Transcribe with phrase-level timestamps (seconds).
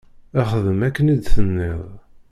[0.49, 1.81] Xdem akken i d-tenniḍ.